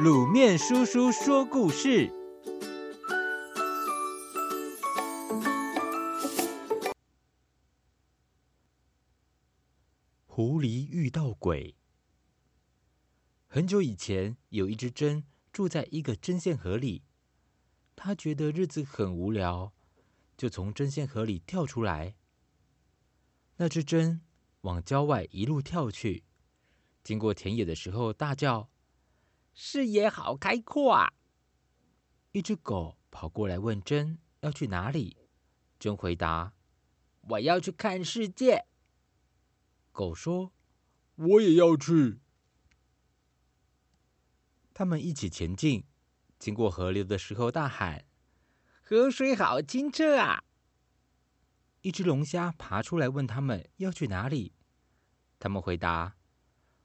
[0.00, 2.10] 卤面叔叔说故事：
[10.26, 11.76] 狐狸遇到鬼。
[13.46, 17.02] 很久以前，有一只针住在一个针线盒里，
[17.94, 19.74] 他觉得日子很无聊，
[20.38, 22.16] 就从针线盒里跳出来。
[23.56, 24.22] 那只针
[24.62, 26.24] 往郊外一路跳去，
[27.04, 28.71] 经过田野的时候，大叫。
[29.54, 31.12] 视野好开阔啊！
[32.32, 35.16] 一只狗跑过来问真要去哪里，
[35.78, 36.54] 真回答
[37.28, 38.64] ：“我要去看世界。”
[39.92, 40.52] 狗说
[41.16, 42.20] ：“我也要去。”
[44.72, 45.84] 他们一起前进，
[46.38, 48.06] 经过河流的时候大喊
[48.80, 50.42] ：“河水好清澈啊！”
[51.82, 54.54] 一只龙虾爬出来问他们要去哪里，
[55.38, 56.16] 他们回答：“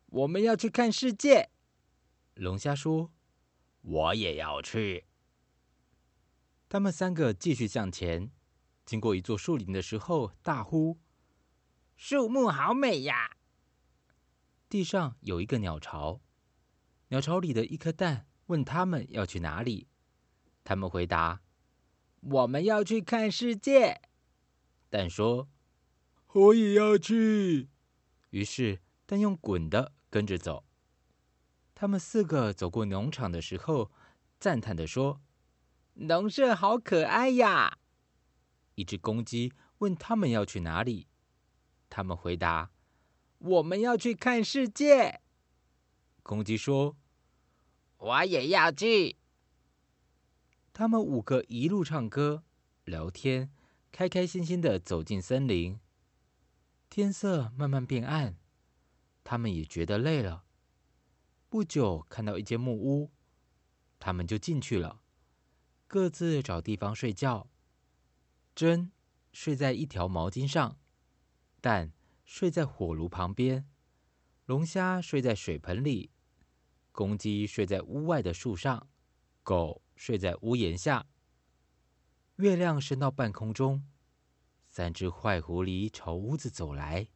[0.07, 1.49] 我们要去看世界。”
[2.37, 3.11] 龙虾说
[3.81, 5.05] ：“我也要去。”
[6.69, 8.31] 他们三个继续向前，
[8.85, 10.99] 经过一座树林的时候，大呼
[11.97, 13.37] ：“树木好美呀！”
[14.69, 16.21] 地上有一个鸟巢，
[17.07, 19.87] 鸟巢里的一颗蛋问他们要去哪里。
[20.63, 21.41] 他们回答
[22.19, 24.01] ：“我们要去看世界。”
[24.91, 25.49] 蛋说
[26.33, 27.69] ：“我也要去。”
[28.31, 30.66] 于是蛋用滚的跟着走。
[31.79, 33.91] 他们四个走过农场的时候，
[34.39, 35.21] 赞叹地说
[35.93, 37.77] ：“农舍好可爱呀！”
[38.73, 41.05] 一只公鸡问他们要去哪里，
[41.87, 42.71] 他们回答
[43.37, 45.21] ：“我们要去看世界。”
[46.23, 46.97] 公鸡说
[47.97, 49.17] ：“我也要去。”
[50.73, 52.43] 他们五个一路唱歌、
[52.85, 53.51] 聊天，
[53.91, 55.79] 开开心心的走进森林。
[56.89, 58.35] 天色慢慢变暗，
[59.23, 60.45] 他们也觉得累了。
[61.49, 63.09] 不久，看到一间木屋，
[63.99, 65.01] 他们就进去了，
[65.87, 67.49] 各自找地方睡觉。
[68.53, 68.91] 针
[69.31, 70.77] 睡在一条毛巾上，
[71.61, 71.93] 蛋
[72.25, 73.65] 睡在火炉旁边，
[74.45, 76.11] 龙虾睡在水盆里，
[76.91, 78.89] 公鸡睡在屋外的树上，
[79.41, 81.07] 狗睡在屋檐下。
[82.35, 83.87] 月亮升到半空中，
[84.65, 87.07] 三只坏狐狸朝屋子走来，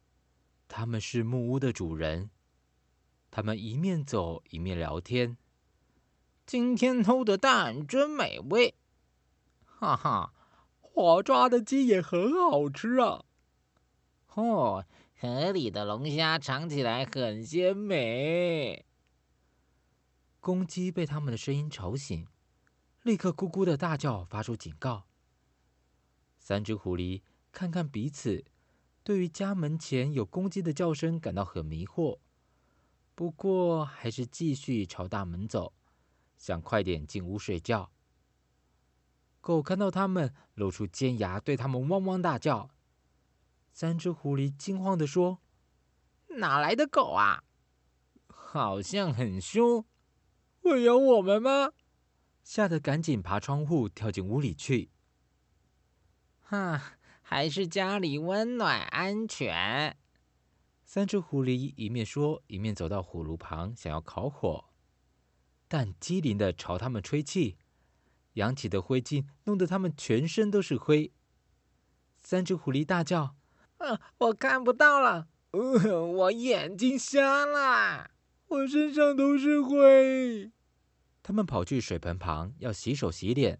[0.68, 2.30] 他们是木屋的主人。
[3.32, 5.38] 他们一面走一面聊天。
[6.44, 8.74] 今天偷的蛋真美味，
[9.64, 10.34] 哈哈！
[10.92, 13.24] 我抓的鸡也很好吃啊。
[14.34, 14.84] 哦，
[15.18, 18.84] 河里的龙虾尝起来很鲜美。
[20.38, 22.26] 公鸡被他们的声音吵醒，
[23.02, 25.04] 立刻咕咕的大叫，发出警告。
[26.38, 28.44] 三只狐狸看看彼此，
[29.02, 32.18] 对于家门前有公鸡的叫声感到很迷惑。
[33.14, 35.74] 不过，还是继续朝大门走，
[36.36, 37.90] 想快点进屋睡觉。
[39.40, 42.70] 狗看到他们，露出尖牙，对他们汪汪大叫。
[43.72, 45.40] 三只狐狸惊慌地说
[46.38, 47.42] ：“哪来的狗啊？
[48.28, 49.84] 好像很凶，
[50.60, 51.72] 会咬我们吗？”
[52.44, 54.90] 吓得赶紧爬窗户跳进屋里去。
[56.40, 59.96] 哈，还是家里温暖安全。
[60.94, 64.66] 三只狐狸一面说，一面走到火炉旁，想要烤火，
[65.66, 67.56] 但机灵地朝他们吹气，
[68.34, 71.10] 扬起的灰烬弄得他们全身都是灰。
[72.18, 73.36] 三只狐狸大叫
[73.80, 78.10] ：“啊，我看不到了，呃，我眼睛瞎了，
[78.48, 80.52] 我身上都是灰。”
[81.24, 83.58] 他们跑去水盆旁要洗手洗脸，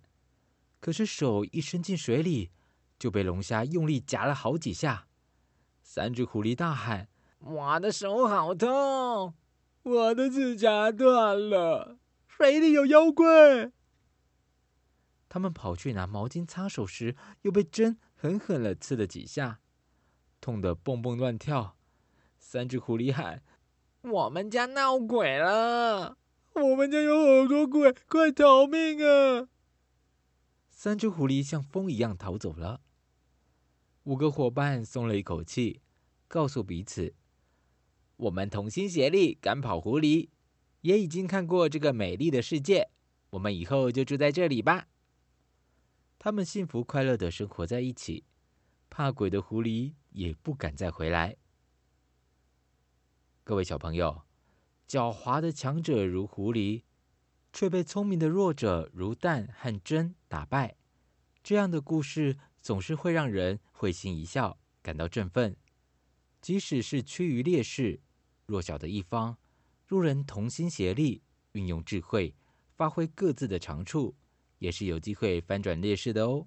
[0.81, 2.51] 可是手一伸进水里，
[2.99, 5.09] 就被龙虾用力夹了好几下。
[5.83, 7.09] 三只狐狸大喊。
[7.45, 9.35] 我的手好痛，
[9.83, 11.99] 我的指甲断了，
[12.29, 13.73] 水里有妖怪。
[15.29, 19.59] 他们跑去拿毛巾擦手时，又被针狠狠地刺了几下，
[20.41, 21.77] 痛得蹦蹦乱跳。
[22.39, 23.43] 三只狐狸喊
[24.03, 26.19] ：“我们家闹鬼了，
[26.55, 29.49] 我们家有好多鬼，快逃命啊！”
[30.71, 32.83] 三只狐狸像风一样逃走了。
[34.05, 35.81] 五个伙伴松了一口气，
[36.29, 37.15] 告诉彼此。
[38.23, 40.29] 我们同心协力赶跑狐狸，
[40.83, 42.89] 也已经看过这个美丽的世界。
[43.31, 44.87] 我们以后就住在这里吧。
[46.21, 48.25] 他们幸福快乐的生活在一起，
[48.89, 51.37] 怕鬼的狐狸也不敢再回来。
[53.43, 54.23] 各位小朋友，
[54.87, 56.85] 狡猾的强者如狐狸，
[57.53, 60.77] 却被聪明的弱者如蛋和针打败。
[61.43, 65.57] 这样的故事总是会让人会心一笑，感到振奋。
[66.41, 68.01] 即使是趋于劣势。
[68.47, 69.37] 弱小的一方，
[69.87, 71.23] 若人同心协力，
[71.53, 72.35] 运用智慧，
[72.77, 74.15] 发挥各自的长处，
[74.59, 76.47] 也是有机会翻转劣势的哦。